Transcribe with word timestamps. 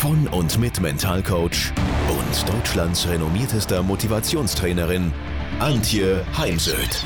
von 0.00 0.26
und 0.28 0.58
mit 0.58 0.80
Mentalcoach 0.80 1.74
und 2.08 2.48
Deutschlands 2.48 3.06
renommiertester 3.06 3.82
Motivationstrainerin 3.82 5.12
Antje 5.58 6.24
Heimsöth. 6.38 7.04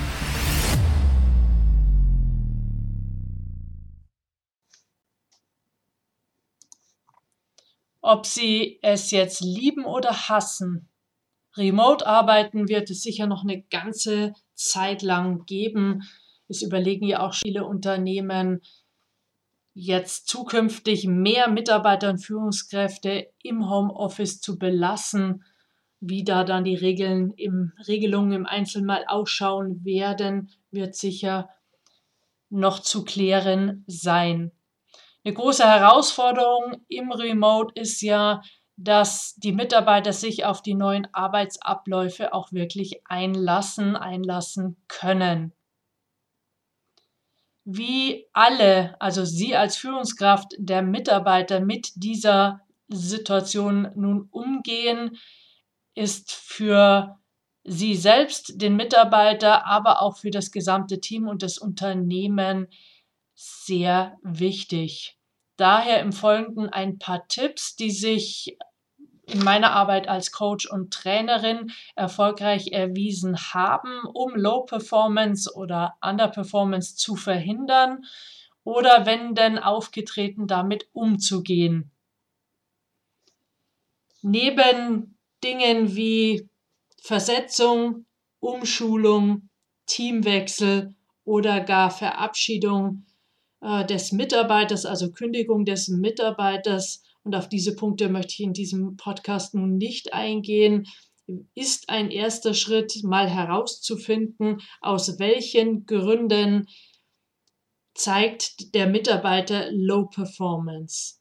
Ob 8.00 8.26
Sie 8.26 8.78
es 8.80 9.10
jetzt 9.10 9.40
lieben 9.40 9.86
oder 9.86 10.28
hassen, 10.28 10.88
Remote-Arbeiten 11.56 12.68
wird 12.68 12.90
es 12.90 13.02
sicher 13.02 13.26
noch 13.26 13.42
eine 13.42 13.60
ganze 13.62 14.34
Zeit 14.54 15.02
lang 15.02 15.46
geben. 15.46 16.04
Es 16.46 16.62
überlegen 16.62 17.08
ja 17.08 17.26
auch 17.26 17.34
viele 17.34 17.64
Unternehmen, 17.64 18.60
jetzt 19.74 20.28
zukünftig 20.28 21.06
mehr 21.06 21.48
Mitarbeiter 21.48 22.08
und 22.08 22.24
Führungskräfte 22.24 23.28
im 23.42 23.68
Homeoffice 23.68 24.40
zu 24.40 24.58
belassen. 24.58 25.44
Wie 26.00 26.22
da 26.22 26.44
dann 26.44 26.64
die 26.64 26.76
Regeln 26.76 27.32
im, 27.32 27.72
Regelungen 27.88 28.32
im 28.32 28.46
Einzelnen 28.46 29.06
ausschauen 29.06 29.84
werden, 29.84 30.50
wird 30.70 30.94
sicher 30.94 31.50
noch 32.50 32.78
zu 32.78 33.04
klären 33.04 33.84
sein. 33.86 34.52
Eine 35.24 35.34
große 35.34 35.64
Herausforderung 35.64 36.84
im 36.88 37.10
Remote 37.10 37.72
ist 37.80 38.02
ja, 38.02 38.42
dass 38.76 39.34
die 39.36 39.52
Mitarbeiter 39.52 40.12
sich 40.12 40.44
auf 40.44 40.60
die 40.60 40.74
neuen 40.74 41.08
Arbeitsabläufe 41.12 42.32
auch 42.32 42.52
wirklich 42.52 43.00
einlassen, 43.06 43.96
einlassen 43.96 44.76
können. 44.88 45.52
Wie 47.64 48.26
alle, 48.32 49.00
also 49.00 49.24
Sie 49.24 49.56
als 49.56 49.76
Führungskraft 49.76 50.54
der 50.58 50.82
Mitarbeiter 50.82 51.60
mit 51.60 51.92
dieser 51.94 52.60
Situation 52.88 53.90
nun 53.94 54.28
umgehen, 54.30 55.16
ist 55.94 56.32
für 56.32 57.18
Sie 57.64 57.96
selbst, 57.96 58.60
den 58.60 58.76
Mitarbeiter, 58.76 59.66
aber 59.66 60.02
auch 60.02 60.18
für 60.18 60.30
das 60.30 60.50
gesamte 60.50 61.00
Team 61.00 61.26
und 61.26 61.42
das 61.42 61.56
Unternehmen 61.56 62.68
sehr 63.34 64.18
wichtig. 64.22 65.16
Daher 65.56 66.00
im 66.00 66.12
Folgenden 66.12 66.68
ein 66.68 66.98
paar 66.98 67.26
Tipps, 67.28 67.76
die 67.76 67.90
sich 67.90 68.58
in 69.26 69.42
meiner 69.42 69.72
Arbeit 69.72 70.08
als 70.08 70.32
Coach 70.32 70.66
und 70.70 70.92
Trainerin 70.92 71.72
erfolgreich 71.94 72.72
erwiesen 72.72 73.36
haben, 73.36 74.04
um 74.12 74.34
Low 74.34 74.62
Performance 74.62 75.52
oder 75.54 75.96
Underperformance 76.02 76.96
zu 76.96 77.16
verhindern 77.16 78.04
oder 78.64 79.06
wenn 79.06 79.34
denn 79.34 79.58
aufgetreten, 79.58 80.46
damit 80.46 80.88
umzugehen. 80.92 81.90
Neben 84.22 85.18
Dingen 85.42 85.94
wie 85.94 86.48
Versetzung, 87.02 88.06
Umschulung, 88.40 89.50
Teamwechsel 89.86 90.94
oder 91.24 91.60
gar 91.60 91.90
Verabschiedung 91.90 93.04
äh, 93.60 93.84
des 93.84 94.12
Mitarbeiters, 94.12 94.86
also 94.86 95.10
Kündigung 95.12 95.64
des 95.64 95.88
Mitarbeiters. 95.88 97.02
Und 97.24 97.34
auf 97.34 97.48
diese 97.48 97.74
Punkte 97.74 98.08
möchte 98.08 98.34
ich 98.34 98.40
in 98.40 98.52
diesem 98.52 98.96
Podcast 98.96 99.54
nun 99.54 99.78
nicht 99.78 100.12
eingehen. 100.12 100.86
Ist 101.54 101.88
ein 101.88 102.10
erster 102.10 102.52
Schritt, 102.52 103.02
mal 103.02 103.28
herauszufinden, 103.28 104.60
aus 104.82 105.18
welchen 105.18 105.86
Gründen 105.86 106.68
zeigt 107.94 108.74
der 108.74 108.86
Mitarbeiter 108.86 109.70
Low 109.72 110.06
Performance. 110.06 111.14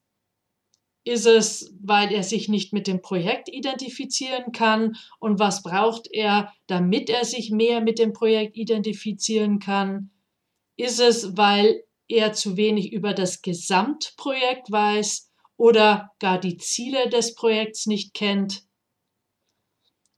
Ist 1.06 1.26
es, 1.26 1.74
weil 1.82 2.12
er 2.14 2.24
sich 2.24 2.50
nicht 2.50 2.74
mit 2.74 2.88
dem 2.88 3.02
Projekt 3.02 3.50
identifizieren 3.50 4.52
kann? 4.52 4.96
Und 5.20 5.40
was 5.40 5.64
braucht 5.64 6.08
er, 6.12 6.54
damit 6.68 7.10
er 7.10 7.24
sich 7.24 7.50
mehr 7.52 7.82
mit 7.82 8.00
dem 8.00 8.14
Projekt 8.14 8.58
identifizieren 8.58 9.60
kann? 9.60 10.12
Ist 10.76 11.00
es, 11.00 11.38
weil 11.38 11.84
er 12.08 12.34
zu 12.34 12.58
wenig 12.58 12.92
über 12.92 13.14
das 13.14 13.42
Gesamtprojekt 13.42 14.72
weiß 14.72 15.33
oder 15.58 16.12
gar 16.20 16.40
die 16.40 16.58
Ziele 16.58 17.10
des 17.10 17.36
Projekts 17.36 17.86
nicht 17.86 18.14
kennt? 18.14 18.64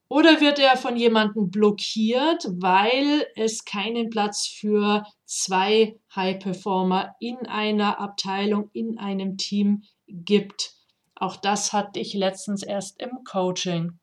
Oder 0.08 0.40
wird 0.40 0.60
er 0.60 0.78
von 0.78 0.96
jemandem 0.96 1.50
blockiert, 1.50 2.46
weil 2.50 3.26
es 3.36 3.66
keinen 3.66 4.10
Platz 4.10 4.48
für 4.48 5.04
zwei 5.26 6.00
High 6.16 6.40
Performer 6.40 7.16
in 7.20 7.38
einer 7.48 8.00
Abteilung, 8.00 8.70
in 8.72 9.00
einem 9.00 9.38
Team 9.38 9.84
gibt? 10.08 10.74
Auch 11.16 11.38
das 11.38 11.74
hatte 11.74 12.00
ich 12.00 12.14
letztens 12.14 12.62
erst 12.62 13.02
im 13.02 13.24
Coaching. 13.24 14.00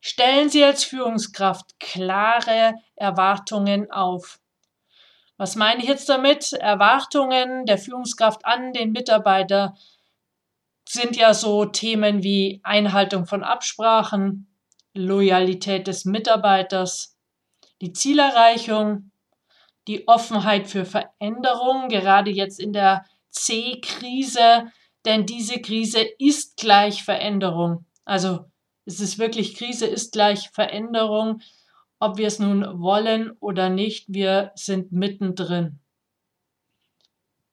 Stellen 0.00 0.50
Sie 0.50 0.62
als 0.62 0.84
Führungskraft 0.84 1.80
klare 1.80 2.74
Erwartungen 2.94 3.90
auf. 3.90 4.38
Was 5.36 5.56
meine 5.56 5.82
ich 5.82 5.88
jetzt 5.88 6.08
damit? 6.08 6.52
Erwartungen 6.52 7.66
der 7.66 7.78
Führungskraft 7.78 8.44
an 8.44 8.72
den 8.72 8.92
Mitarbeiter 8.92 9.76
sind 10.88 11.16
ja 11.16 11.34
so 11.34 11.64
Themen 11.64 12.22
wie 12.22 12.60
Einhaltung 12.62 13.26
von 13.26 13.42
Absprachen, 13.42 14.46
Loyalität 14.94 15.86
des 15.86 16.04
Mitarbeiters, 16.04 17.16
die 17.80 17.92
Zielerreichung, 17.92 19.10
die 19.88 20.06
Offenheit 20.06 20.68
für 20.68 20.84
Veränderung, 20.84 21.88
gerade 21.88 22.30
jetzt 22.30 22.60
in 22.60 22.72
der 22.72 23.04
C-Krise, 23.30 24.70
denn 25.04 25.26
diese 25.26 25.60
Krise 25.60 26.00
ist 26.18 26.56
gleich 26.56 27.02
Veränderung. 27.02 27.84
Also 28.04 28.44
es 28.86 29.00
ist 29.00 29.18
wirklich 29.18 29.56
Krise 29.56 29.86
ist 29.86 30.12
gleich 30.12 30.50
Veränderung 30.50 31.40
ob 31.98 32.18
wir 32.18 32.26
es 32.26 32.38
nun 32.38 32.80
wollen 32.80 33.32
oder 33.40 33.68
nicht, 33.68 34.06
wir 34.08 34.52
sind 34.54 34.92
mittendrin. 34.92 35.80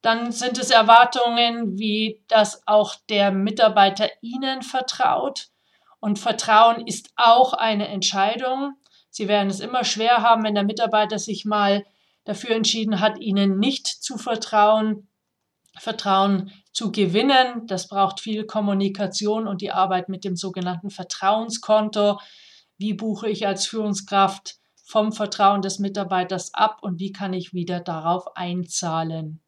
Dann 0.02 0.32
sind 0.32 0.58
es 0.58 0.72
Erwartungen, 0.72 1.78
wie 1.78 2.24
dass 2.28 2.64
auch 2.66 2.96
der 3.10 3.32
Mitarbeiter 3.32 4.10
Ihnen 4.22 4.64
vertraut. 4.64 5.50
Und 6.00 6.18
Vertrauen 6.18 6.88
ist 6.88 7.12
auch 7.16 7.54
eine 7.54 7.88
Entscheidung. 7.88 8.74
Sie 9.12 9.28
werden 9.28 9.50
es 9.50 9.60
immer 9.60 9.84
schwer 9.84 10.24
haben, 10.24 10.44
wenn 10.44 10.56
der 10.56 10.64
Mitarbeiter 10.64 11.20
sich 11.20 11.46
mal 11.46 11.86
dafür 12.24 12.56
entschieden 12.56 13.00
hat, 13.00 13.20
Ihnen 13.20 13.60
nicht 13.60 13.88
zu 13.88 14.18
vertrauen. 14.18 15.08
Vertrauen 15.78 16.52
zu 16.74 16.92
gewinnen, 16.92 17.68
das 17.68 17.88
braucht 17.88 18.20
viel 18.20 18.46
Kommunikation 18.46 19.48
und 19.48 19.62
die 19.62 19.72
Arbeit 19.72 20.10
mit 20.10 20.24
dem 20.24 20.36
sogenannten 20.36 20.90
Vertrauenskonto. 20.90 22.20
Wie 22.82 22.96
buche 22.96 23.30
ich 23.30 23.46
als 23.46 23.68
Führungskraft 23.68 24.56
vom 24.84 25.12
Vertrauen 25.12 25.62
des 25.62 25.78
Mitarbeiters 25.78 26.52
ab 26.56 26.80
und 26.82 27.00
wie 27.00 27.12
kann 27.12 27.32
ich 27.32 27.54
wieder 27.54 27.80
darauf 27.80 28.36
einzahlen? 28.36 29.44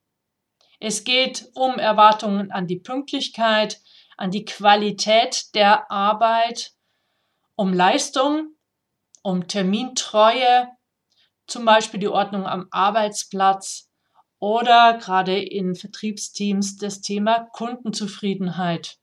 Es 0.79 1.03
geht 1.03 1.49
um 1.55 1.79
Erwartungen 1.79 2.51
an 2.51 2.67
die 2.67 2.77
Pünktlichkeit, 2.77 3.81
an 4.17 4.29
die 4.29 4.45
Qualität 4.45 5.55
der 5.55 5.89
Arbeit, 5.89 6.73
um 7.55 7.73
Leistung, 7.73 8.55
um 9.23 9.47
Termintreue, 9.47 10.67
zum 11.47 11.65
Beispiel 11.65 11.99
die 11.99 12.09
Ordnung 12.09 12.45
am 12.45 12.67
Arbeitsplatz 12.69 13.89
oder 14.37 14.99
gerade 14.99 15.41
in 15.41 15.73
Vertriebsteams 15.73 16.77
das 16.77 17.01
Thema 17.01 17.47
Kundenzufriedenheit 17.51 18.99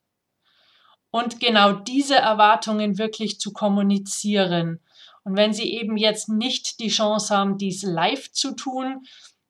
und 1.11 1.41
genau 1.41 1.73
diese 1.73 2.17
Erwartungen 2.17 2.99
wirklich 2.99 3.41
zu 3.41 3.53
kommunizieren. 3.53 4.81
Und 5.25 5.37
wenn 5.37 5.53
Sie 5.53 5.73
eben 5.75 5.97
jetzt 5.97 6.29
nicht 6.29 6.81
die 6.81 6.89
Chance 6.89 7.37
haben, 7.37 7.59
dies 7.59 7.83
live 7.83 8.33
zu 8.33 8.55
tun, 8.55 9.05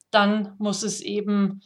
dann 0.09 0.55
muss 0.57 0.83
es 0.83 1.01
eben 1.01 1.61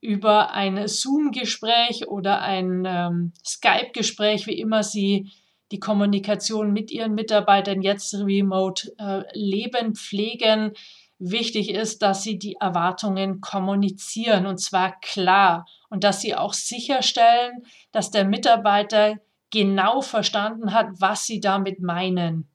über 0.00 0.52
ein 0.52 0.86
Zoom-Gespräch 0.86 2.08
oder 2.08 2.42
ein 2.42 2.84
ähm, 2.86 3.32
Skype-Gespräch, 3.44 4.46
wie 4.46 4.58
immer 4.58 4.82
Sie 4.82 5.32
die 5.72 5.80
Kommunikation 5.80 6.72
mit 6.72 6.90
Ihren 6.90 7.14
Mitarbeitern 7.14 7.82
jetzt 7.82 8.14
remote 8.14 8.92
äh, 8.98 9.22
leben, 9.32 9.94
pflegen. 9.94 10.72
Wichtig 11.18 11.70
ist, 11.70 12.02
dass 12.02 12.22
Sie 12.22 12.38
die 12.38 12.56
Erwartungen 12.60 13.40
kommunizieren 13.40 14.46
und 14.46 14.58
zwar 14.58 15.00
klar 15.00 15.66
und 15.88 16.04
dass 16.04 16.20
Sie 16.20 16.34
auch 16.34 16.52
sicherstellen, 16.52 17.62
dass 17.90 18.10
der 18.10 18.24
Mitarbeiter 18.24 19.16
genau 19.56 20.02
verstanden 20.02 20.74
hat, 20.74 20.88
was 21.00 21.24
sie 21.24 21.40
damit 21.40 21.80
meinen. 21.80 22.50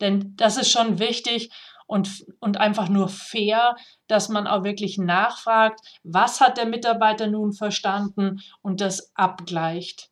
Denn 0.00 0.34
das 0.36 0.56
ist 0.56 0.70
schon 0.70 0.98
wichtig 0.98 1.50
und, 1.86 2.24
und 2.40 2.56
einfach 2.56 2.88
nur 2.88 3.10
fair, 3.10 3.76
dass 4.06 4.30
man 4.30 4.46
auch 4.46 4.64
wirklich 4.64 4.96
nachfragt, 4.96 5.80
was 6.02 6.40
hat 6.40 6.56
der 6.56 6.64
Mitarbeiter 6.64 7.26
nun 7.26 7.52
verstanden 7.52 8.40
und 8.62 8.80
das 8.80 9.12
abgleicht. 9.14 10.08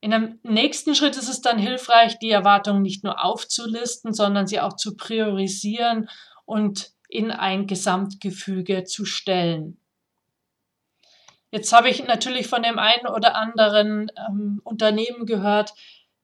In 0.00 0.10
dem 0.10 0.40
nächsten 0.42 0.94
Schritt 0.94 1.16
ist 1.16 1.30
es 1.30 1.40
dann 1.40 1.58
hilfreich, 1.58 2.18
die 2.18 2.30
Erwartungen 2.30 2.82
nicht 2.82 3.02
nur 3.02 3.24
aufzulisten, 3.24 4.12
sondern 4.12 4.46
sie 4.46 4.60
auch 4.60 4.76
zu 4.76 4.94
priorisieren 4.94 6.10
und 6.44 6.90
in 7.08 7.30
ein 7.30 7.66
Gesamtgefüge 7.66 8.84
zu 8.84 9.06
stellen. 9.06 9.80
Jetzt 11.54 11.72
habe 11.72 11.88
ich 11.88 12.04
natürlich 12.04 12.48
von 12.48 12.64
dem 12.64 12.80
einen 12.80 13.06
oder 13.06 13.36
anderen 13.36 14.10
ähm, 14.28 14.60
Unternehmen 14.64 15.24
gehört, 15.24 15.72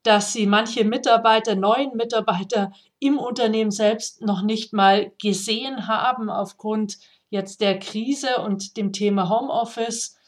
dass 0.03 0.33
sie 0.33 0.45
manche 0.45 0.85
Mitarbeiter, 0.85 1.55
neuen 1.55 1.97
Mitarbeiter 1.97 2.73
im 2.99 3.17
Unternehmen 3.17 3.71
selbst 3.71 4.23
noch 4.23 4.43
nicht 4.43 4.73
mal 4.73 5.13
gesehen 5.23 5.87
haben 5.87 6.31
aufgrund 6.31 6.99
jetzt 7.29 7.61
der 7.61 7.79
Krise 7.79 8.39
und 8.39 8.77
dem 8.77 8.93
Thema 8.93 9.29
Homeoffice. 9.29 10.19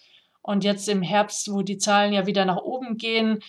Und 0.41 0.63
jetzt 0.63 0.89
im 0.89 1.03
Herbst, 1.03 1.53
wo 1.53 1.63
die 1.63 1.79
Zahlen 1.79 2.13
ja 2.13 2.27
wieder 2.27 2.45
nach 2.45 2.59
oben 2.59 2.97
gehen, 2.97 3.41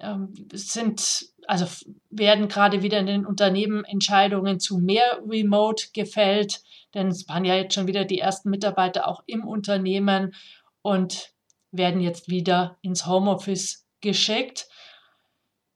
ähm, 0.00 0.32
sind, 0.54 1.26
also 1.46 1.66
werden 2.08 2.48
gerade 2.48 2.82
wieder 2.82 2.98
in 2.98 3.06
den 3.06 3.26
Unternehmen 3.26 3.84
Entscheidungen 3.84 4.58
zu 4.58 4.78
mehr 4.78 5.20
Remote 5.28 5.88
gefällt, 5.92 6.62
denn 6.94 7.08
es 7.08 7.28
waren 7.28 7.44
ja 7.44 7.56
jetzt 7.56 7.74
schon 7.74 7.86
wieder 7.86 8.06
die 8.06 8.20
ersten 8.20 8.48
Mitarbeiter 8.48 9.06
auch 9.06 9.22
im 9.26 9.46
Unternehmen 9.46 10.34
und 10.82 11.30
werden 11.70 12.00
jetzt 12.00 12.28
wieder 12.28 12.78
ins 12.82 13.06
Homeoffice 13.06 13.86
geschickt. 14.00 14.66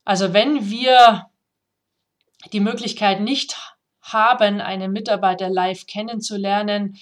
Also 0.04 0.32
wenn 0.32 0.70
wir 0.70 1.26
die 2.52 2.60
Möglichkeit 2.60 3.20
nicht 3.20 3.56
haben, 4.00 4.60
einen 4.60 4.92
Mitarbeiter 4.92 5.48
live 5.48 5.86
kennenzulernen, 5.86 6.96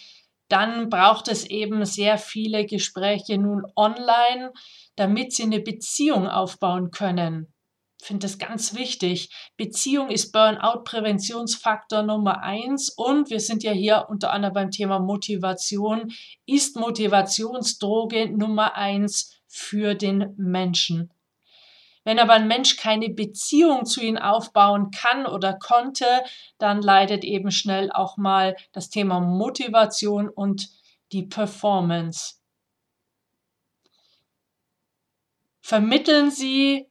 dann 0.48 0.90
braucht 0.90 1.28
es 1.28 1.44
eben 1.44 1.84
sehr 1.84 2.18
viele 2.18 2.66
Gespräche 2.66 3.38
nun 3.38 3.62
online, 3.76 4.52
damit 4.96 5.32
sie 5.32 5.44
eine 5.44 5.60
Beziehung 5.60 6.26
aufbauen 6.26 6.90
können. 6.90 7.54
Finde 8.02 8.26
das 8.26 8.38
ganz 8.38 8.74
wichtig. 8.74 9.30
Beziehung 9.56 10.10
ist 10.10 10.32
Burnout-Präventionsfaktor 10.32 12.02
Nummer 12.02 12.42
eins 12.42 12.88
und 12.90 13.30
wir 13.30 13.40
sind 13.40 13.62
ja 13.62 13.72
hier 13.72 14.06
unter 14.08 14.32
anderem 14.32 14.54
beim 14.54 14.70
Thema 14.70 14.98
Motivation, 14.98 16.12
ist 16.46 16.76
Motivationsdroge 16.76 18.30
Nummer 18.30 18.74
eins 18.74 19.40
für 19.46 19.94
den 19.94 20.34
Menschen. 20.36 21.12
Wenn 22.04 22.18
aber 22.18 22.32
ein 22.32 22.48
Mensch 22.48 22.76
keine 22.76 23.10
Beziehung 23.10 23.84
zu 23.84 24.00
ihm 24.00 24.16
aufbauen 24.16 24.90
kann 24.90 25.26
oder 25.26 25.58
konnte, 25.58 26.06
dann 26.58 26.80
leidet 26.80 27.24
eben 27.24 27.50
schnell 27.50 27.92
auch 27.92 28.16
mal 28.16 28.56
das 28.72 28.88
Thema 28.88 29.20
Motivation 29.20 30.28
und 30.28 30.70
die 31.12 31.24
Performance. 31.24 32.36
Vermitteln 35.60 36.30
Sie 36.30 36.89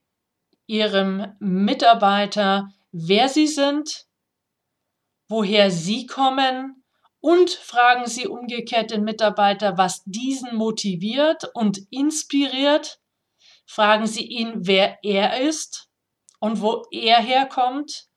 Ihrem 0.69 1.35
Mitarbeiter, 1.39 2.71
wer 2.91 3.27
Sie 3.27 3.47
sind, 3.47 4.05
woher 5.27 5.71
Sie 5.71 6.05
kommen 6.05 6.83
und 7.19 7.49
fragen 7.49 8.07
Sie 8.07 8.27
umgekehrt 8.27 8.91
den 8.91 9.03
Mitarbeiter, 9.03 9.77
was 9.77 10.03
diesen 10.05 10.55
motiviert 10.55 11.49
und 11.53 11.79
inspiriert 11.89 12.99
Fragen 13.71 14.07
Sie 14.07 14.25
ihn, 14.25 14.65
wer 14.65 14.97
er 15.03 15.41
ist 15.41 15.91
und 16.39 16.59
wo 16.59 16.87
er 16.89 17.21
herkommt 17.21 18.07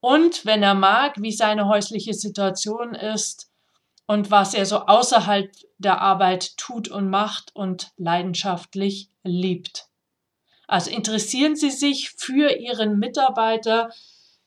und, 0.00 0.46
wenn 0.46 0.62
er 0.62 0.72
mag, 0.72 1.20
wie 1.20 1.32
seine 1.32 1.68
häusliche 1.68 2.14
Situation 2.14 2.94
ist 2.94 3.52
und 4.06 4.30
was 4.30 4.54
er 4.54 4.64
so 4.64 4.78
außerhalb 4.86 5.52
der 5.76 6.00
Arbeit 6.00 6.56
tut 6.56 6.88
und 6.88 7.10
macht 7.10 7.54
und 7.54 7.92
leidenschaftlich 7.98 9.10
liebt. 9.22 9.90
Also 10.66 10.90
interessieren 10.90 11.56
Sie 11.56 11.70
sich 11.70 12.10
für 12.16 12.50
Ihren 12.50 12.98
Mitarbeiter, 12.98 13.90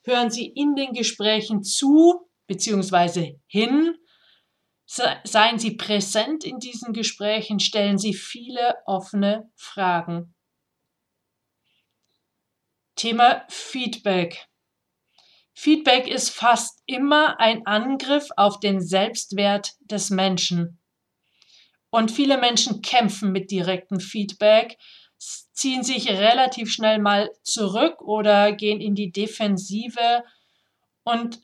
hören 0.04 0.31
Sie 0.31 0.48
in 0.48 0.75
den 0.75 0.94
Gesprächen 0.94 1.64
zu 1.64 2.30
bzw. 2.48 3.40
hin 3.48 3.98
Seien 4.90 5.60
Sie 5.60 5.75
präsent 5.75 6.46
in 6.46 6.60
diesen 6.60 6.94
Gesprächen, 6.94 7.60
stellen 7.60 7.98
Sie 7.98 8.14
viele 8.14 8.75
offene 8.86 9.52
Fragen. 9.56 10.34
Thema 12.96 13.44
Feedback. 13.50 14.48
Feedback 15.54 16.08
ist 16.08 16.30
fast 16.30 16.81
immer 16.86 17.38
ein 17.40 17.66
Angriff 17.68 18.30
auf 18.38 18.62
den 18.62 18.80
Selbstwert 18.80 19.75
des 19.81 20.10
Menschen. 20.10 20.80
Und 21.90 22.10
viele 22.10 22.38
Menschen 22.38 22.81
kämpfen 22.81 23.34
mit 23.34 23.52
direktem 23.52 24.00
Feedback, 24.00 24.78
ziehen 25.18 25.84
sich 25.84 26.10
relativ 26.10 26.72
schnell 26.72 27.00
mal 27.00 27.31
zurück 27.44 28.02
oder 28.02 28.52
gehen 28.52 28.80
in 28.80 28.96
die 28.96 29.12
Defensive. 29.12 30.24
Und 31.04 31.42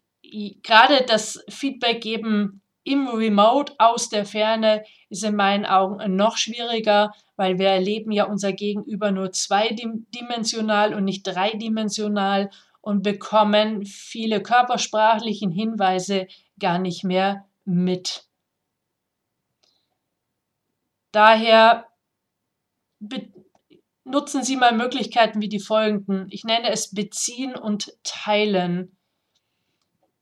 gerade 0.61 1.03
das 1.07 1.43
Feedback 1.49 2.01
geben 2.01 2.61
im 2.83 3.07
Remote 3.07 3.73
aus 3.79 4.09
der 4.09 4.25
Ferne 4.25 4.83
ist 5.09 5.23
in 5.23 5.35
meinen 5.35 5.65
Augen 5.65 6.15
noch 6.15 6.37
schwieriger, 6.37 7.13
weil 7.37 7.57
wir 7.57 7.69
erleben 7.69 8.11
ja 8.11 8.25
unser 8.25 8.51
Gegenüber 8.51 9.11
nur 9.11 9.31
zweidimensional 9.31 10.93
und 10.93 11.05
nicht 11.05 11.23
dreidimensional 11.23 12.51
und 12.81 13.01
bekommen 13.01 13.85
viele 13.85 14.43
körpersprachlichen 14.43 15.49
Hinweise 15.51 16.27
gar 16.59 16.77
nicht 16.77 17.05
mehr 17.05 17.45
mit. 17.63 18.25
Daher 21.13 21.87
nutzen 24.05 24.43
Sie 24.43 24.57
mal 24.57 24.73
Möglichkeiten 24.73 25.41
wie 25.41 25.49
die 25.49 25.59
folgenden. 25.59 26.27
Ich 26.29 26.43
nenne 26.43 26.69
es 26.69 26.91
beziehen 26.91 27.55
und 27.55 27.93
teilen 28.03 28.97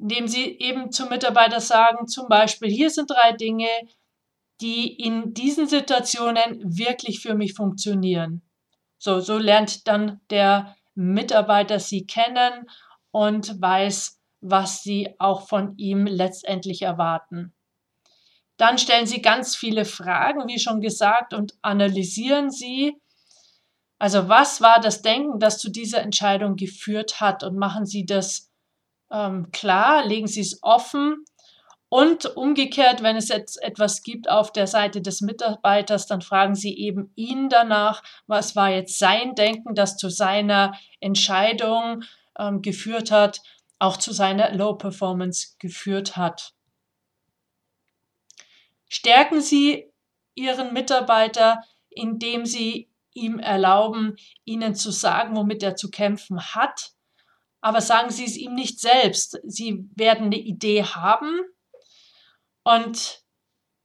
indem 0.02 0.28
sie 0.28 0.58
eben 0.60 0.92
zum 0.92 1.10
Mitarbeiter 1.10 1.60
sagen, 1.60 2.08
zum 2.08 2.28
Beispiel, 2.28 2.70
hier 2.70 2.90
sind 2.90 3.12
drei 3.12 3.34
Dinge, 3.34 3.70
die 4.60 4.96
in 4.96 5.34
diesen 5.34 5.68
Situationen 5.68 6.60
wirklich 6.78 7.22
für 7.22 7.36
mich 7.36 7.54
funktionieren. 7.54 8.42
So, 8.98 9.20
so 9.20 9.38
lernt 9.38 9.88
dann 9.88 10.20
der 10.32 10.76
Mitarbeiter 10.96 11.80
sie 11.80 12.06
kennen 12.06 12.68
und 13.12 13.62
weiß, 13.62 14.20
was 14.42 14.82
sie 14.82 15.14
auch 15.20 15.48
von 15.48 15.78
ihm 15.78 16.08
letztendlich 16.08 16.82
erwarten. 16.82 17.54
Dann 18.58 18.80
stellen 18.80 19.06
sie 19.06 19.22
ganz 19.22 19.56
viele 19.56 19.86
Fragen, 19.86 20.48
wie 20.48 20.60
schon 20.60 20.82
gesagt, 20.82 21.34
und 21.34 21.54
analysieren 21.62 22.50
sie. 22.50 22.96
Also 24.02 24.30
was 24.30 24.62
war 24.62 24.80
das 24.80 25.04
Denken, 25.04 25.38
das 25.40 25.60
zu 25.60 25.70
dieser 25.70 26.02
Entscheidung 26.02 26.56
geführt 26.56 27.22
hat 27.22 27.44
und 27.44 27.56
machen 27.56 27.86
sie 27.86 28.04
das 28.04 28.52
ähm, 29.12 29.52
klar, 29.52 30.04
legen 30.04 30.26
Sie 30.26 30.42
es 30.42 30.58
offen. 30.64 31.24
Und 31.88 32.26
umgekehrt, 32.36 33.04
wenn 33.04 33.16
es 33.16 33.28
jetzt 33.28 33.62
etwas 33.62 34.02
gibt 34.02 34.28
auf 34.28 34.52
der 34.52 34.66
Seite 34.66 35.04
des 35.04 35.22
Mitarbeiters, 35.22 36.08
dann 36.08 36.22
fragen 36.24 36.56
Sie 36.56 36.76
eben 36.80 37.12
ihn 37.16 37.48
danach, 37.48 38.02
was 38.26 38.56
war 38.56 38.72
jetzt 38.72 38.98
sein 38.98 39.36
Denken, 39.36 39.76
das 39.76 39.98
zu 39.98 40.10
seiner 40.10 40.74
Entscheidung 41.00 42.02
ähm, 42.40 42.64
geführt 42.64 43.12
hat, 43.12 43.44
auch 43.78 43.98
zu 43.98 44.14
seiner 44.14 44.52
Low 44.56 44.74
Performance 44.74 45.58
geführt 45.60 46.18
hat. 46.18 46.56
Stärken 48.90 49.42
Sie 49.42 49.92
Ihren 50.34 50.74
Mitarbeiter, 50.74 51.62
indem 51.92 52.48
Sie 52.48 52.91
ihm 53.14 53.40
erlauben, 53.40 54.16
Ihnen 54.46 54.76
zu 54.76 54.92
sagen, 54.92 55.36
womit 55.36 55.64
er 55.64 55.76
zu 55.76 55.90
kämpfen 55.90 56.42
hat 56.42 56.92
aber 57.62 57.80
sagen 57.80 58.10
Sie 58.10 58.26
es 58.26 58.36
ihm 58.36 58.56
nicht 58.56 58.80
selbst. 58.80 59.40
Sie 59.44 59.88
werden 59.96 60.26
eine 60.26 60.40
Idee 60.40 60.84
haben 60.84 61.40
und 62.64 63.22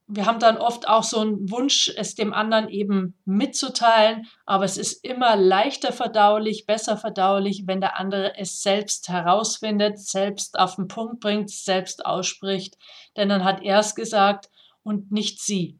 wir 0.09 0.25
haben 0.25 0.39
dann 0.39 0.57
oft 0.57 0.87
auch 0.87 1.03
so 1.03 1.19
einen 1.19 1.51
Wunsch, 1.51 1.91
es 1.97 2.15
dem 2.15 2.33
anderen 2.33 2.69
eben 2.69 3.19
mitzuteilen, 3.25 4.25
aber 4.45 4.63
es 4.63 4.77
ist 4.77 5.03
immer 5.03 5.35
leichter 5.35 5.91
verdaulich, 5.91 6.65
besser 6.65 6.95
verdaulich, 6.95 7.63
wenn 7.65 7.81
der 7.81 7.99
andere 7.99 8.37
es 8.37 8.61
selbst 8.61 9.09
herausfindet, 9.09 9.99
selbst 9.99 10.57
auf 10.57 10.77
den 10.77 10.87
Punkt 10.87 11.19
bringt, 11.19 11.49
selbst 11.49 12.05
ausspricht, 12.05 12.77
denn 13.17 13.27
dann 13.27 13.43
hat 13.43 13.61
er 13.63 13.79
es 13.79 13.95
gesagt 13.95 14.49
und 14.81 15.11
nicht 15.11 15.41
Sie. 15.41 15.77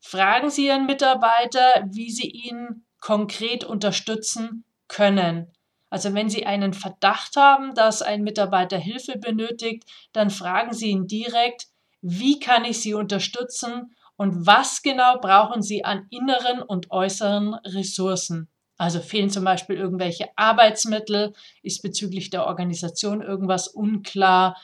Fragen 0.00 0.50
Sie 0.50 0.66
Ihren 0.66 0.86
Mitarbeiter, 0.86 1.84
wie 1.86 2.10
Sie 2.10 2.28
ihn 2.28 2.84
konkret 3.00 3.64
unterstützen 3.64 4.64
können. 4.88 5.52
Also 5.90 6.14
wenn 6.14 6.30
Sie 6.30 6.46
einen 6.46 6.72
Verdacht 6.72 7.36
haben, 7.36 7.74
dass 7.74 8.00
ein 8.00 8.22
Mitarbeiter 8.22 8.78
Hilfe 8.78 9.18
benötigt, 9.18 9.84
dann 10.12 10.30
fragen 10.30 10.72
Sie 10.72 10.88
ihn 10.88 11.06
direkt, 11.06 11.66
wie 12.00 12.38
kann 12.38 12.64
ich 12.64 12.80
Sie 12.80 12.94
unterstützen 12.94 13.94
und 14.16 14.46
was 14.46 14.82
genau 14.82 15.18
brauchen 15.20 15.62
Sie 15.62 15.84
an 15.84 16.06
inneren 16.10 16.62
und 16.62 16.90
äußeren 16.90 17.54
Ressourcen. 17.54 18.48
Also 18.78 19.00
fehlen 19.00 19.28
zum 19.28 19.44
Beispiel 19.44 19.76
irgendwelche 19.76 20.28
Arbeitsmittel, 20.36 21.34
ist 21.62 21.82
bezüglich 21.82 22.30
der 22.30 22.46
Organisation 22.46 23.20
irgendwas 23.20 23.68
unklar, 23.68 24.56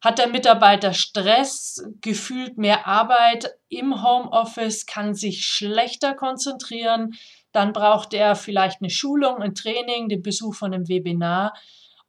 hat 0.00 0.18
der 0.18 0.28
Mitarbeiter 0.28 0.92
Stress, 0.92 1.84
gefühlt 2.00 2.56
mehr 2.56 2.86
Arbeit 2.86 3.50
im 3.68 4.02
Homeoffice, 4.02 4.86
kann 4.86 5.14
sich 5.14 5.44
schlechter 5.44 6.14
konzentrieren, 6.14 7.14
dann 7.52 7.72
braucht 7.72 8.14
er 8.14 8.36
vielleicht 8.36 8.80
eine 8.80 8.90
Schulung, 8.90 9.42
ein 9.42 9.54
Training, 9.54 10.08
den 10.08 10.22
Besuch 10.22 10.54
von 10.54 10.72
einem 10.72 10.88
Webinar, 10.88 11.54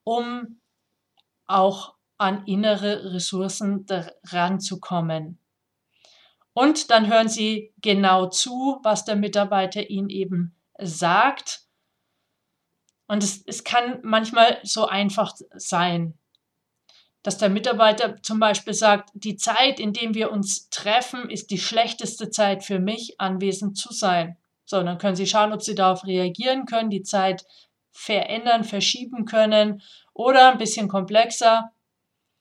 um 0.03 0.59
auch 1.47 1.95
an 2.17 2.45
innere 2.45 3.13
Ressourcen 3.13 3.85
ranzukommen. 4.27 5.39
Und 6.53 6.91
dann 6.91 7.07
hören 7.07 7.29
Sie 7.29 7.73
genau 7.81 8.27
zu, 8.27 8.79
was 8.83 9.05
der 9.05 9.15
Mitarbeiter 9.15 9.89
Ihnen 9.89 10.09
eben 10.09 10.55
sagt. 10.77 11.61
Und 13.07 13.23
es, 13.23 13.43
es 13.45 13.63
kann 13.63 13.99
manchmal 14.03 14.59
so 14.63 14.85
einfach 14.85 15.33
sein, 15.55 16.19
dass 17.23 17.37
der 17.37 17.49
Mitarbeiter 17.49 18.21
zum 18.21 18.39
Beispiel 18.39 18.73
sagt, 18.73 19.09
die 19.13 19.35
Zeit, 19.35 19.79
in 19.79 19.93
der 19.93 20.13
wir 20.13 20.31
uns 20.31 20.69
treffen, 20.69 21.29
ist 21.29 21.51
die 21.51 21.57
schlechteste 21.57 22.29
Zeit 22.29 22.63
für 22.63 22.79
mich, 22.79 23.19
anwesend 23.19 23.77
zu 23.77 23.93
sein. 23.93 24.37
So, 24.65 24.81
dann 24.83 24.97
können 24.97 25.15
Sie 25.15 25.27
schauen, 25.27 25.51
ob 25.51 25.61
Sie 25.61 25.75
darauf 25.75 26.05
reagieren 26.05 26.65
können, 26.65 26.89
die 26.89 27.03
Zeit 27.03 27.43
verändern, 27.91 28.63
verschieben 28.63 29.25
können 29.25 29.81
oder 30.13 30.51
ein 30.51 30.57
bisschen 30.57 30.87
komplexer. 30.87 31.71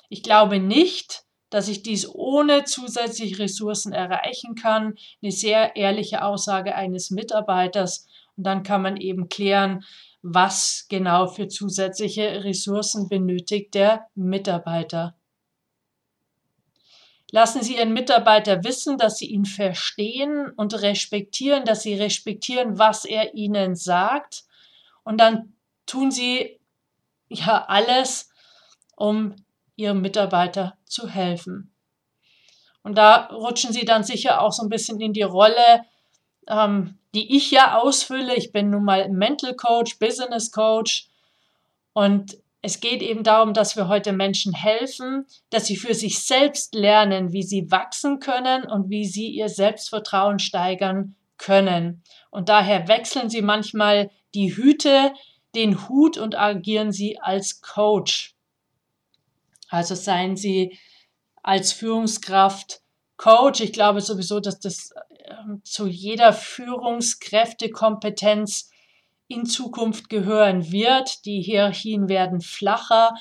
Ich 0.08 0.22
glaube 0.22 0.60
nicht, 0.60 1.24
dass 1.50 1.68
ich 1.68 1.82
dies 1.82 2.08
ohne 2.08 2.64
zusätzliche 2.64 3.38
Ressourcen 3.38 3.92
erreichen 3.92 4.54
kann. 4.54 4.94
Eine 5.22 5.32
sehr 5.32 5.76
ehrliche 5.76 6.22
Aussage 6.22 6.74
eines 6.74 7.10
Mitarbeiters. 7.10 8.06
Und 8.36 8.44
dann 8.44 8.62
kann 8.62 8.82
man 8.82 8.96
eben 8.96 9.28
klären, 9.28 9.84
was 10.22 10.86
genau 10.88 11.28
für 11.28 11.48
zusätzliche 11.48 12.44
Ressourcen 12.44 13.08
benötigt 13.08 13.74
der 13.74 14.06
Mitarbeiter. 14.14 15.16
Lassen 17.30 17.62
Sie 17.62 17.76
Ihren 17.76 17.92
Mitarbeiter 17.92 18.64
wissen, 18.64 18.96
dass 18.96 19.18
Sie 19.18 19.26
ihn 19.26 19.44
verstehen 19.44 20.50
und 20.56 20.80
respektieren, 20.80 21.64
dass 21.64 21.82
Sie 21.82 21.94
respektieren, 21.94 22.78
was 22.78 23.04
er 23.04 23.34
Ihnen 23.34 23.76
sagt. 23.76 24.44
Und 25.04 25.18
dann 25.18 25.52
tun 25.84 26.10
Sie 26.10 26.58
ja 27.28 27.66
alles, 27.66 28.30
um 28.96 29.36
Ihrem 29.76 30.00
Mitarbeiter 30.00 30.78
zu 30.86 31.06
helfen. 31.06 31.74
Und 32.82 32.96
da 32.96 33.26
rutschen 33.26 33.72
Sie 33.72 33.84
dann 33.84 34.04
sicher 34.04 34.40
auch 34.40 34.52
so 34.52 34.62
ein 34.62 34.70
bisschen 34.70 34.98
in 34.98 35.12
die 35.12 35.22
Rolle, 35.22 35.84
ähm, 36.46 36.97
die 37.14 37.36
ich 37.36 37.50
ja 37.50 37.78
ausfülle. 37.78 38.34
Ich 38.34 38.52
bin 38.52 38.70
nun 38.70 38.84
mal 38.84 39.08
Mental 39.08 39.54
Coach, 39.54 39.98
Business 39.98 40.50
Coach 40.50 41.08
und 41.92 42.38
es 42.60 42.80
geht 42.80 43.02
eben 43.02 43.22
darum, 43.22 43.54
dass 43.54 43.76
wir 43.76 43.88
heute 43.88 44.12
Menschen 44.12 44.52
helfen, 44.52 45.26
dass 45.50 45.66
sie 45.66 45.76
für 45.76 45.94
sich 45.94 46.20
selbst 46.20 46.74
lernen, 46.74 47.32
wie 47.32 47.42
sie 47.44 47.70
wachsen 47.70 48.18
können 48.18 48.64
und 48.64 48.90
wie 48.90 49.04
sie 49.04 49.28
ihr 49.28 49.48
Selbstvertrauen 49.48 50.38
steigern 50.38 51.14
können. 51.38 52.02
Und 52.30 52.48
daher 52.48 52.88
wechseln 52.88 53.30
sie 53.30 53.42
manchmal 53.42 54.10
die 54.34 54.56
Hüte, 54.56 55.12
den 55.54 55.88
Hut 55.88 56.18
und 56.18 56.36
agieren 56.36 56.92
sie 56.92 57.18
als 57.20 57.60
Coach. 57.60 58.34
Also 59.68 59.94
seien 59.94 60.36
sie 60.36 60.78
als 61.42 61.72
Führungskraft 61.72 62.80
Coach. 63.16 63.60
Ich 63.60 63.72
glaube 63.72 64.00
sowieso, 64.00 64.40
dass 64.40 64.58
das 64.58 64.92
zu 65.62 65.86
jeder 65.86 66.32
Führungskräftekompetenz 66.32 68.70
in 69.28 69.46
Zukunft 69.46 70.08
gehören 70.08 70.72
wird. 70.72 71.24
Die 71.26 71.42
Hierarchien 71.42 72.08
werden 72.08 72.40
flacher 72.40 73.14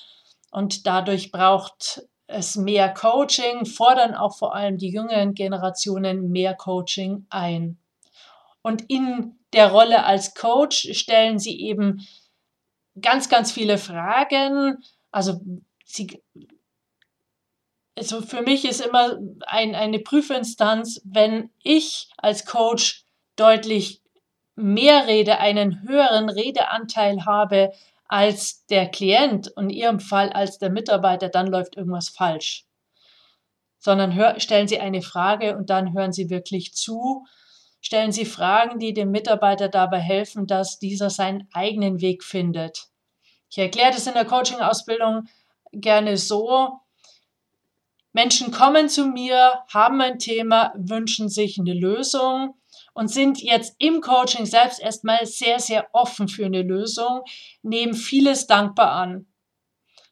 und 0.51 0.87
dadurch 0.87 1.31
braucht 1.31 2.07
es 2.27 2.55
mehr 2.55 2.93
Coaching, 2.93 3.65
fordern 3.65 4.15
auch 4.15 4.37
vor 4.37 4.55
allem 4.55 4.77
die 4.77 4.89
jüngeren 4.89 5.33
Generationen 5.33 6.31
mehr 6.31 6.55
Coaching 6.55 7.25
ein. 7.29 7.77
Und 8.61 8.89
in 8.89 9.37
der 9.53 9.71
Rolle 9.71 10.03
als 10.03 10.35
Coach 10.35 10.89
stellen 10.93 11.39
sie 11.39 11.61
eben 11.61 12.05
ganz, 13.01 13.29
ganz 13.29 13.51
viele 13.51 13.77
Fragen. 13.77 14.83
Also 15.11 15.39
sie 15.85 16.21
also 17.97 18.21
für 18.21 18.41
mich 18.41 18.63
ist 18.63 18.79
immer 18.79 19.17
ein, 19.47 19.75
eine 19.75 19.99
Prüfinstanz, 19.99 21.01
wenn 21.03 21.49
ich 21.63 22.09
als 22.17 22.45
Coach 22.45 23.05
deutlich 23.35 24.01
mehr 24.55 25.07
rede, 25.07 25.39
einen 25.39 25.81
höheren 25.81 26.29
Redeanteil 26.29 27.25
habe 27.25 27.71
als 28.07 28.65
der 28.67 28.87
Klient 28.87 29.49
und 29.55 29.65
in 29.65 29.77
Ihrem 29.77 29.99
Fall 29.99 30.29
als 30.29 30.59
der 30.59 30.69
Mitarbeiter, 30.69 31.29
dann 31.29 31.47
läuft 31.47 31.75
irgendwas 31.75 32.09
falsch. 32.09 32.65
Sondern 33.79 34.13
hör, 34.15 34.39
stellen 34.39 34.67
Sie 34.67 34.79
eine 34.79 35.01
Frage 35.01 35.57
und 35.57 35.69
dann 35.69 35.93
hören 35.93 36.13
Sie 36.13 36.29
wirklich 36.29 36.73
zu. 36.73 37.25
Stellen 37.81 38.11
Sie 38.11 38.25
Fragen, 38.25 38.79
die 38.79 38.93
dem 38.93 39.11
Mitarbeiter 39.11 39.69
dabei 39.69 39.99
helfen, 39.99 40.47
dass 40.47 40.79
dieser 40.79 41.09
seinen 41.09 41.47
eigenen 41.53 42.01
Weg 42.01 42.23
findet. 42.23 42.87
Ich 43.49 43.57
erkläre 43.57 43.91
das 43.91 44.07
in 44.07 44.13
der 44.13 44.25
Coaching-Ausbildung 44.25 45.27
gerne 45.71 46.17
so, 46.17 46.79
Menschen 48.17 48.49
kommen 48.49 48.89
zu 48.89 49.05
mir, 49.05 49.61
haben 49.71 50.01
ein 50.01 50.17
Thema, 50.17 50.73
wünschen 50.75 51.29
sich 51.29 51.59
eine 51.59 51.75
Lösung 51.75 52.55
und 52.95 53.09
sind 53.09 53.43
jetzt 53.43 53.75
im 53.77 54.01
Coaching 54.01 54.47
selbst 54.47 54.81
erstmal 54.81 55.27
sehr, 55.27 55.59
sehr 55.59 55.85
offen 55.93 56.27
für 56.27 56.47
eine 56.47 56.63
Lösung, 56.63 57.21
nehmen 57.61 57.93
vieles 57.93 58.47
dankbar 58.47 58.93
an. 58.93 59.27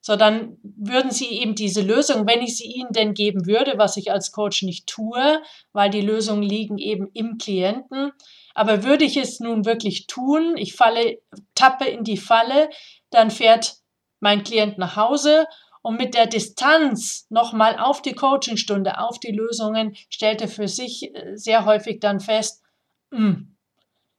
So, 0.01 0.15
dann 0.17 0.59
würden 0.61 1.09
sie 1.09 1.29
eben 1.29 1.55
diese 1.55 1.81
Lösung, 1.81 2.27
wenn 2.27 2.43
ich 2.43 2.57
sie 2.57 2.67
ihnen 2.67 2.91
denn 2.91 3.15
geben 3.15 3.47
würde, 3.47 3.79
was 3.79 3.97
ich 3.97 4.11
als 4.11 4.31
Coach 4.31 4.61
nicht 4.61 4.85
tue, 4.85 5.41
weil 5.73 5.89
die 5.89 6.01
Lösungen 6.01 6.43
liegen 6.43 6.77
eben 6.77 7.09
im 7.15 7.39
Klienten. 7.39 8.11
Aber 8.53 8.83
würde 8.83 9.03
ich 9.03 9.17
es 9.17 9.39
nun 9.39 9.65
wirklich 9.65 10.05
tun, 10.05 10.57
ich 10.57 10.75
falle, 10.75 11.17
tappe 11.55 11.85
in 11.85 12.03
die 12.03 12.17
Falle, 12.17 12.69
dann 13.09 13.31
fährt 13.31 13.77
mein 14.19 14.43
Klient 14.43 14.77
nach 14.77 14.95
Hause 14.95 15.47
und 15.85 15.97
mit 15.97 16.15
der 16.15 16.25
Distanz 16.25 17.27
nochmal 17.29 17.77
auf 17.77 18.01
die 18.01 18.15
Coachingstunde, 18.15 18.97
auf 18.97 19.19
die 19.19 19.31
Lösungen, 19.31 19.95
stellt 20.09 20.41
er 20.41 20.47
für 20.47 20.67
sich 20.67 21.13
äh, 21.13 21.37
sehr 21.37 21.65
häufig 21.65 21.99
dann 21.99 22.19
fest, 22.19 22.63
hm, 23.11 23.55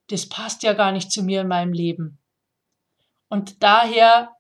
das 0.09 0.29
passt 0.29 0.63
ja 0.63 0.75
gar 0.75 0.93
nicht 0.93 1.11
zu 1.11 1.25
mir 1.25 1.41
in 1.41 1.49
meinem 1.49 1.73
Leben. 1.73 2.19
Und 3.29 3.65
daher, 3.65 4.31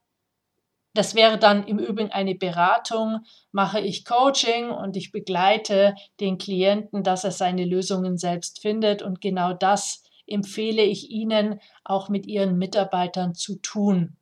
das 0.94 1.16
wäre 1.16 1.36
dann 1.36 1.66
im 1.66 1.80
Übrigen 1.80 2.12
eine 2.12 2.36
Beratung, 2.36 3.26
mache 3.50 3.80
ich 3.80 4.04
Coaching 4.04 4.70
und 4.70 4.96
ich 4.96 5.10
begleite 5.10 5.96
den 6.20 6.38
Klienten, 6.38 7.02
dass 7.02 7.24
er 7.24 7.32
seine 7.32 7.64
Lösungen 7.64 8.18
selbst 8.18 8.62
findet. 8.62 9.02
Und 9.02 9.20
genau 9.20 9.52
das 9.52 10.04
empfehle 10.28 10.82
ich 10.82 11.10
Ihnen 11.10 11.58
auch 11.82 12.08
mit 12.08 12.24
Ihren 12.28 12.56
Mitarbeitern 12.56 13.34
zu 13.34 13.56
tun. 13.56 14.16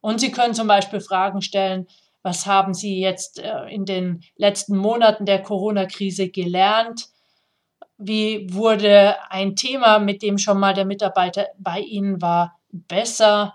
Und 0.00 0.20
Sie 0.20 0.30
können 0.30 0.54
zum 0.54 0.68
Beispiel 0.68 1.00
Fragen 1.00 1.42
stellen, 1.42 1.88
was 2.26 2.44
haben 2.44 2.74
Sie 2.74 2.98
jetzt 2.98 3.38
äh, 3.38 3.68
in 3.68 3.84
den 3.84 4.24
letzten 4.34 4.76
Monaten 4.76 5.26
der 5.26 5.42
Corona-Krise 5.42 6.28
gelernt? 6.28 7.06
Wie 7.98 8.52
wurde 8.52 9.14
ein 9.30 9.54
Thema, 9.54 10.00
mit 10.00 10.22
dem 10.22 10.36
schon 10.36 10.58
mal 10.58 10.74
der 10.74 10.86
Mitarbeiter 10.86 11.46
bei 11.56 11.78
Ihnen 11.78 12.20
war, 12.20 12.58
besser? 12.72 13.54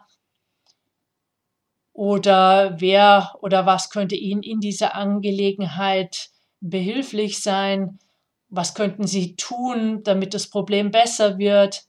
Oder 1.91 2.79
wer 2.79 3.35
oder 3.41 3.65
was 3.65 3.89
könnte 3.89 4.15
Ihnen 4.15 4.41
in 4.41 4.61
dieser 4.61 4.95
Angelegenheit 4.95 6.29
behilflich 6.61 7.43
sein? 7.43 7.99
Was 8.47 8.73
könnten 8.73 9.05
Sie 9.05 9.35
tun, 9.35 10.01
damit 10.03 10.33
das 10.33 10.49
Problem 10.49 10.91
besser 10.91 11.37
wird? 11.37 11.83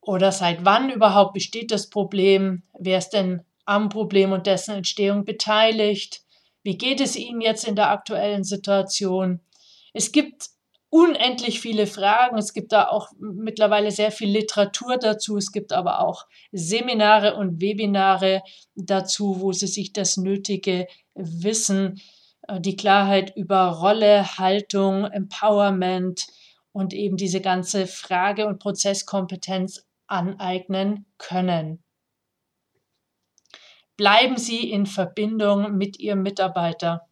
Oder 0.00 0.32
seit 0.32 0.64
wann 0.64 0.90
überhaupt 0.90 1.32
besteht 1.32 1.70
das 1.70 1.90
Problem? 1.90 2.64
Wer 2.76 2.98
ist 2.98 3.10
denn 3.10 3.44
am 3.72 3.88
Problem 3.88 4.32
und 4.32 4.46
dessen 4.46 4.74
Entstehung 4.74 5.24
beteiligt? 5.24 6.20
Wie 6.62 6.76
geht 6.76 7.00
es 7.00 7.16
Ihnen 7.16 7.40
jetzt 7.40 7.64
in 7.64 7.74
der 7.74 7.90
aktuellen 7.90 8.44
Situation? 8.44 9.40
Es 9.94 10.12
gibt 10.12 10.50
unendlich 10.90 11.60
viele 11.60 11.86
Fragen. 11.86 12.36
Es 12.36 12.52
gibt 12.52 12.72
da 12.72 12.88
auch 12.88 13.08
mittlerweile 13.18 13.90
sehr 13.90 14.12
viel 14.12 14.28
Literatur 14.28 14.98
dazu. 14.98 15.38
Es 15.38 15.50
gibt 15.50 15.72
aber 15.72 16.00
auch 16.00 16.26
Seminare 16.52 17.36
und 17.36 17.62
Webinare 17.62 18.42
dazu, 18.74 19.40
wo 19.40 19.52
Sie 19.52 19.66
sich 19.66 19.94
das 19.94 20.18
nötige 20.18 20.86
Wissen, 21.14 22.00
äh, 22.48 22.60
die 22.60 22.76
Klarheit 22.76 23.34
über 23.36 23.68
Rolle, 23.68 24.36
Haltung, 24.36 25.04
Empowerment 25.04 26.26
und 26.72 26.92
eben 26.92 27.16
diese 27.16 27.40
ganze 27.40 27.86
Frage- 27.86 28.46
und 28.46 28.58
Prozesskompetenz 28.58 29.86
aneignen 30.06 31.06
können 31.16 31.82
bleiben 34.02 34.36
Sie 34.36 34.68
in 34.68 34.86
Verbindung 34.86 35.76
mit 35.76 36.00
Ihrem 36.00 36.22
Mitarbeiter. 36.22 37.06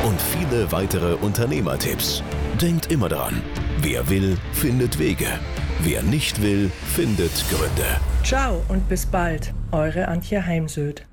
Und 0.06 0.22
viele 0.22 0.72
weitere 0.72 1.16
Unternehmertipps. 1.16 2.24
Denkt 2.62 2.92
immer 2.92 3.10
daran, 3.10 3.42
wer 3.82 4.10
will, 4.10 4.38
findet 4.54 5.00
Wege. 5.00 5.28
Wer 5.82 6.02
nicht 6.02 6.42
will, 6.42 6.72
findet 6.96 7.34
Gründe. 7.50 8.00
Ciao 8.24 8.62
und 8.70 8.88
bis 8.88 9.06
bald, 9.06 9.54
eure 9.74 10.08
Antje 10.08 10.46
Heimsöd. 10.46 11.06